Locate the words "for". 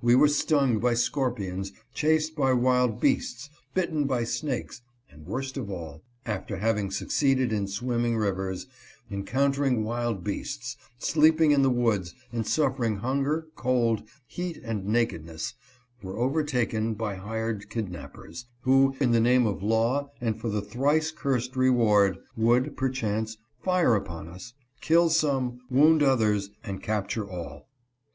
20.40-20.48